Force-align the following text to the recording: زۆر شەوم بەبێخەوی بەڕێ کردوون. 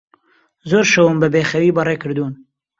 زۆر 0.69 0.85
شەوم 0.91 1.15
بەبێخەوی 1.21 1.75
بەڕێ 1.75 1.95
کردوون. 2.03 2.33